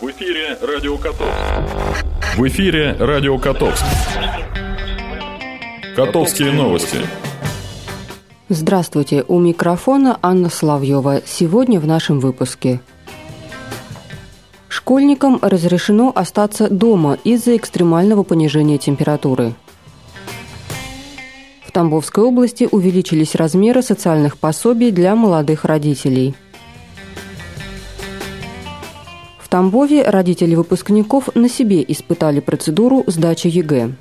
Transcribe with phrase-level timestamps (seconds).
[0.00, 1.34] В эфире Радио Котовск.
[2.36, 3.84] В эфире Радио Котовск.
[5.96, 6.98] Котовские новости.
[8.48, 11.22] Здравствуйте, у микрофона Анна Славьева.
[11.26, 12.80] Сегодня в нашем выпуске.
[14.68, 19.54] Школьникам разрешено остаться дома из-за экстремального понижения температуры.
[21.66, 26.36] В Тамбовской области увеличились размеры социальных пособий для молодых родителей–
[29.48, 33.92] В Тамбове родители выпускников на себе испытали процедуру сдачи ЕГЭ.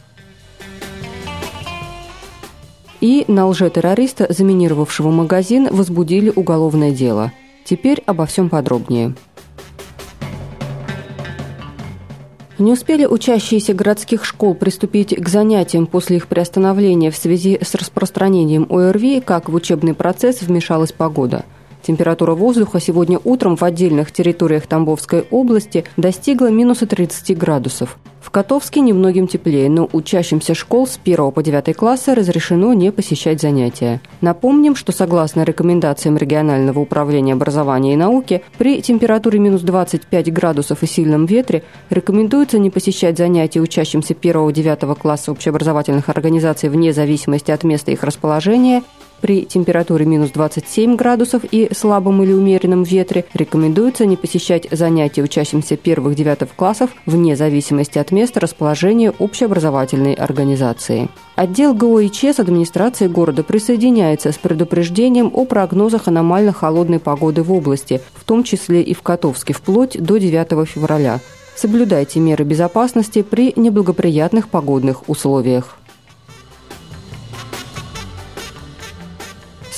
[3.00, 7.32] И на лжетеррориста, заминировавшего магазин, возбудили уголовное дело.
[7.64, 9.16] Теперь обо всем подробнее.
[12.60, 18.68] Не успели учащиеся городских школ приступить к занятиям после их приостановления в связи с распространением
[18.70, 21.46] ОРВИ, как в учебный процесс вмешалась погода–
[21.88, 27.98] Температура воздуха сегодня утром в отдельных территориях Тамбовской области достигла минуса 30 градусов.
[28.20, 33.40] В Котовске немногим теплее, но учащимся школ с 1 по 9 класса разрешено не посещать
[33.40, 34.02] занятия.
[34.20, 40.88] Напомним, что согласно рекомендациям регионального управления образования и науки, при температуре минус 25 градусов и
[40.88, 47.92] сильном ветре рекомендуется не посещать занятия учащимся 1-9 класса общеобразовательных организаций вне зависимости от места
[47.92, 48.84] их расположения
[49.22, 55.78] при температуре минус 27 градусов и слабом или умеренном ветре рекомендуется не посещать занятия учащимся
[55.78, 61.10] первых-девятых классов вне зависимости от места расположения общеобразовательной организации.
[61.36, 68.24] Отдел ГОИЧС администрации города присоединяется с предупреждением о прогнозах аномально холодной погоды в области, в
[68.24, 71.20] том числе и в Котовске, вплоть до 9 февраля.
[71.56, 75.77] Соблюдайте меры безопасности при неблагоприятных погодных условиях.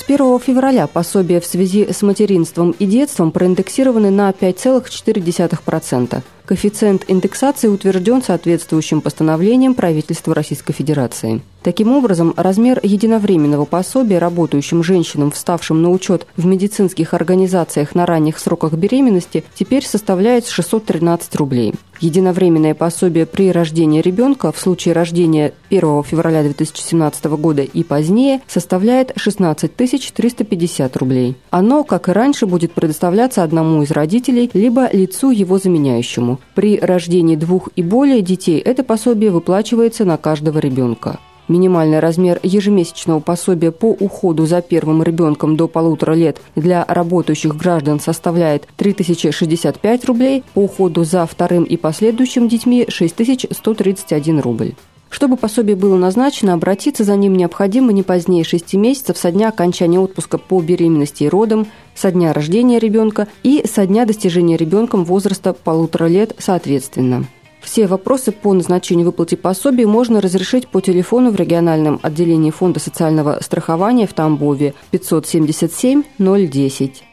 [0.10, 6.24] 1 февраля пособия в связи с материнством и детством проиндексированы на 5,4%.
[6.50, 11.44] Коэффициент индексации утвержден соответствующим постановлением правительства Российской Федерации.
[11.62, 18.40] Таким образом, размер единовременного пособия работающим женщинам, вставшим на учет в медицинских организациях на ранних
[18.40, 21.76] сроках беременности, теперь составляет 613 рублей.
[22.00, 29.12] Единовременное пособие при рождении ребенка в случае рождения 1 февраля 2017 года и позднее составляет
[29.18, 31.36] 16 350 рублей.
[31.50, 36.39] Оно, как и раньше, будет предоставляться одному из родителей, либо лицу его заменяющему.
[36.56, 41.20] При рождении двух и более детей это пособие выплачивается на каждого ребенка.
[41.50, 48.00] Минимальный размер ежемесячного пособия по уходу за первым ребенком до полутора лет для работающих граждан
[48.00, 54.74] составляет 3065 рублей, по уходу за вторым и последующим детьми 6131 рубль.
[55.10, 60.00] Чтобы пособие было назначено, обратиться за ним необходимо не позднее 6 месяцев со дня окончания
[60.00, 65.54] отпуска по беременности и родам, со дня рождения ребенка и со дня достижения ребенком возраста
[65.54, 67.26] полутора лет соответственно.
[67.60, 73.40] Все вопросы по назначению выплаты пособий можно разрешить по телефону в региональном отделении Фонда социального
[73.42, 77.04] страхования в Тамбове 577 010.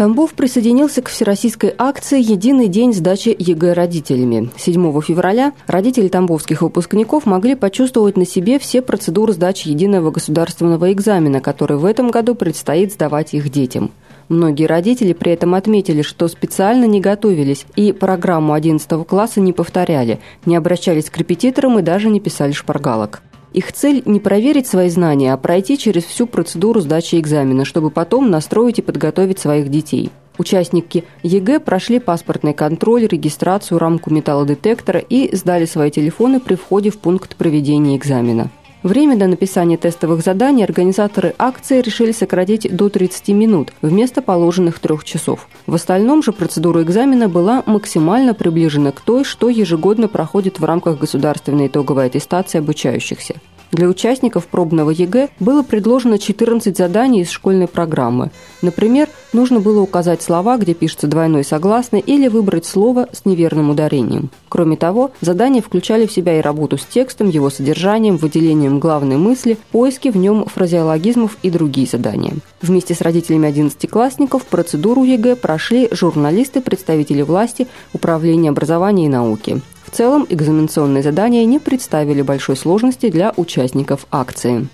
[0.00, 4.48] Тамбов присоединился к всероссийской акции «Единый день сдачи ЕГЭ родителями».
[4.56, 11.42] 7 февраля родители тамбовских выпускников могли почувствовать на себе все процедуры сдачи единого государственного экзамена,
[11.42, 13.90] который в этом году предстоит сдавать их детям.
[14.30, 20.18] Многие родители при этом отметили, что специально не готовились и программу 11 класса не повторяли,
[20.46, 23.20] не обращались к репетиторам и даже не писали шпаргалок.
[23.52, 28.30] Их цель не проверить свои знания, а пройти через всю процедуру сдачи экзамена, чтобы потом
[28.30, 30.10] настроить и подготовить своих детей.
[30.38, 36.98] Участники ЕГЭ прошли паспортный контроль, регистрацию, рамку металлодетектора и сдали свои телефоны при входе в
[36.98, 38.50] пункт проведения экзамена.
[38.82, 45.04] Время до написания тестовых заданий организаторы акции решили сократить до 30 минут вместо положенных трех
[45.04, 45.48] часов.
[45.66, 50.98] В остальном же процедура экзамена была максимально приближена к той, что ежегодно проходит в рамках
[50.98, 53.34] государственной итоговой аттестации обучающихся.
[53.72, 58.30] Для участников пробного ЕГЭ было предложено 14 заданий из школьной программы.
[58.62, 64.30] Например, нужно было указать слова, где пишется двойной согласный, или выбрать слово с неверным ударением.
[64.48, 69.56] Кроме того, задания включали в себя и работу с текстом, его содержанием, выделением главной мысли,
[69.70, 72.34] поиски в нем фразеологизмов и другие задания.
[72.60, 79.60] Вместе с родителями 11-классников процедуру ЕГЭ прошли журналисты, представители власти, Управления образования и науки.
[79.90, 84.68] В целом, экзаменационные задания не представили большой сложности для участников акции.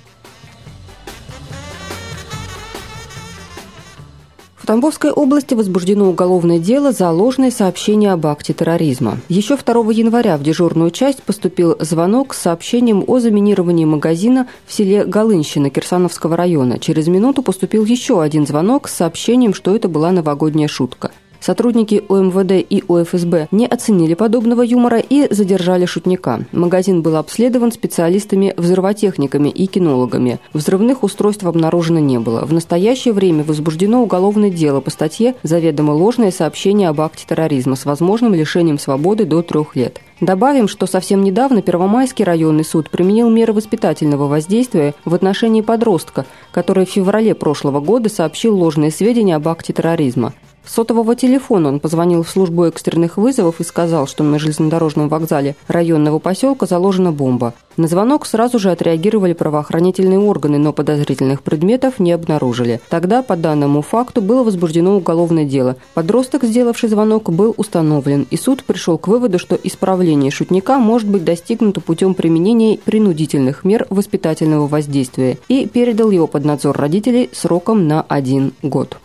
[4.56, 9.18] В Тамбовской области возбуждено уголовное дело за ложные сообщения об акте терроризма.
[9.28, 15.04] Еще 2 января в дежурную часть поступил звонок с сообщением о заминировании магазина в селе
[15.04, 16.80] Голынщина Кирсановского района.
[16.80, 21.12] Через минуту поступил еще один звонок с сообщением, что это была новогодняя шутка.
[21.40, 26.40] Сотрудники ОМВД и ОФСБ не оценили подобного юмора и задержали шутника.
[26.52, 30.38] Магазин был обследован специалистами-взрывотехниками и кинологами.
[30.52, 32.44] Взрывных устройств обнаружено не было.
[32.44, 37.84] В настоящее время возбуждено уголовное дело по статье «Заведомо ложное сообщение об акте терроризма» с
[37.84, 40.00] возможным лишением свободы до трех лет.
[40.20, 46.86] Добавим, что совсем недавно Первомайский районный суд применил меры воспитательного воздействия в отношении подростка, который
[46.86, 50.32] в феврале прошлого года сообщил ложные сведения об акте терроризма.
[50.66, 56.18] Сотового телефона он позвонил в службу экстренных вызовов и сказал, что на железнодорожном вокзале районного
[56.18, 57.54] поселка заложена бомба.
[57.76, 62.80] На звонок сразу же отреагировали правоохранительные органы, но подозрительных предметов не обнаружили.
[62.88, 65.76] Тогда, по данному факту, было возбуждено уголовное дело.
[65.94, 71.24] Подросток, сделавший звонок, был установлен, и суд пришел к выводу, что исправление шутника может быть
[71.24, 78.02] достигнуто путем применения принудительных мер воспитательного воздействия и передал его под надзор родителей сроком на
[78.02, 78.98] один год.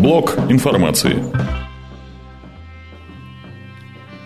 [0.00, 1.22] Блок информации.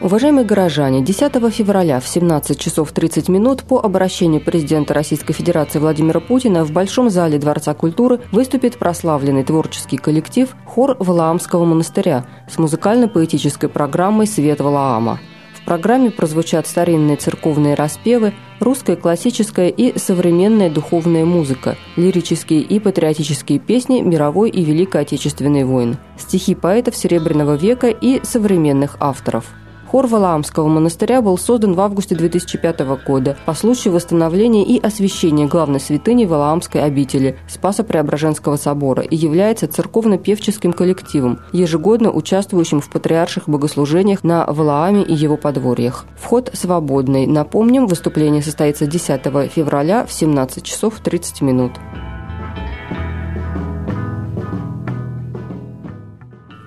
[0.01, 6.21] Уважаемые горожане, 10 февраля в 17 часов 30 минут по обращению президента Российской Федерации Владимира
[6.21, 13.69] Путина в Большом зале Дворца культуры выступит прославленный творческий коллектив «Хор Валаамского монастыря» с музыкально-поэтической
[13.69, 15.19] программой «Свет Валаама»
[15.65, 24.01] программе прозвучат старинные церковные распевы, русская классическая и современная духовная музыка, лирические и патриотические песни
[24.01, 29.47] мировой и Великой Отечественной войн, стихи поэтов Серебряного века и современных авторов–
[29.95, 35.79] Хор Валаамского монастыря был создан в августе 2005 года по случаю восстановления и освящения главной
[35.79, 44.25] святыни Валаамской обители Спаса Преображенского собора и является церковно-певческим коллективом, ежегодно участвующим в патриарших богослужениях
[44.25, 46.07] на Валааме и его подворьях.
[46.17, 47.29] Вход свободный.
[47.29, 51.71] Напомним, выступление состоится 10 февраля в 17 часов 30 минут.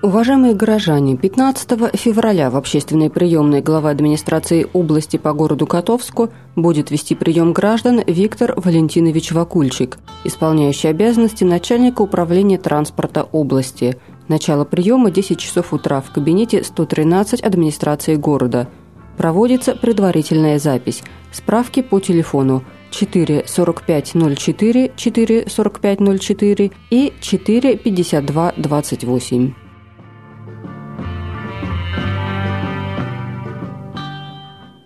[0.00, 7.16] Уважаемые горожане, 15 февраля в общественной приемной глава администрации области по городу Котовску будет вести
[7.16, 13.98] прием граждан Виктор Валентинович Вакульчик, исполняющий обязанности начальника управления транспорта области.
[14.28, 18.68] Начало приема 10 часов утра в кабинете 113 администрации города.
[19.16, 21.02] Проводится предварительная запись.
[21.32, 22.62] Справки по телефону
[22.92, 29.67] 4 4504 4 4504 и 4 52 28.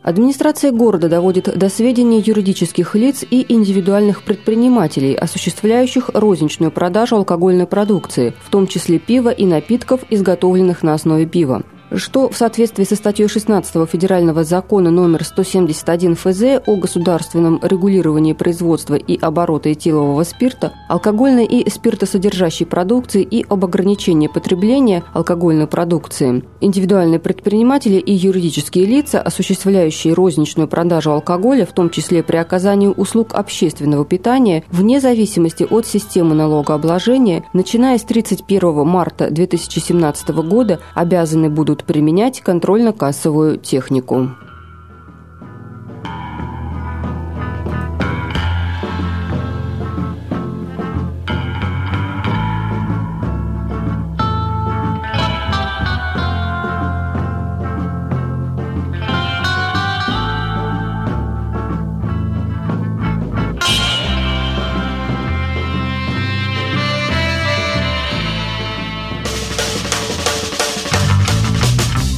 [0.03, 8.35] Администрация города доводит до сведения юридических лиц и индивидуальных предпринимателей, осуществляющих розничную продажу алкогольной продукции,
[8.45, 11.63] в том числе пива и напитков, изготовленных на основе пива
[11.97, 18.95] что в соответствии со статьей 16 Федерального закона номер 171 ФЗ о государственном регулировании производства
[18.95, 27.21] и оборота этилового спирта, алкогольной и спиртосодержащей продукции и об ограничении потребления алкогольной продукции, индивидуальные
[27.21, 34.05] предприниматели и юридические лица, осуществляющие розничную продажу алкоголя, в том числе при оказании услуг общественного
[34.05, 42.41] питания, вне зависимости от системы налогообложения, начиная с 31 марта 2017 года обязаны будут применять
[42.41, 44.31] контрольно-кассовую технику.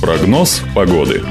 [0.05, 1.23] Прогноз погоды.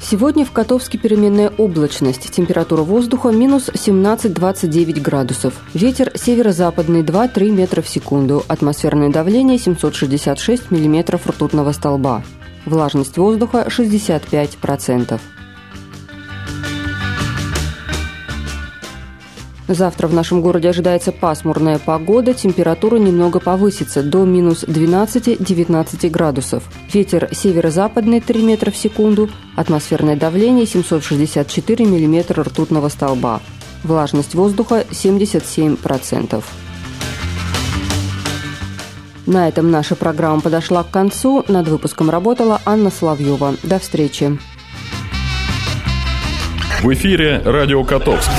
[0.00, 2.30] Сегодня в Котовске переменная облачность.
[2.30, 5.54] Температура воздуха минус 17-29 градусов.
[5.74, 8.44] Ветер северо-западный 2-3 метра в секунду.
[8.46, 12.22] Атмосферное давление 766 миллиметров ртутного столба.
[12.64, 15.20] Влажность воздуха 65%.
[19.74, 26.64] Завтра в нашем городе ожидается пасмурная погода, температура немного повысится до минус 12-19 градусов.
[26.92, 33.40] Ветер северо-западный 3 метра в секунду, атмосферное давление 764 миллиметра ртутного столба.
[33.82, 36.44] Влажность воздуха 77%.
[39.24, 41.44] На этом наша программа подошла к концу.
[41.48, 43.54] Над выпуском работала Анна Соловьева.
[43.62, 44.38] До встречи.
[46.82, 48.30] В эфире «Радио Котовск».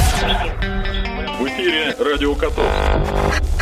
[2.04, 3.53] «Радио Котовск».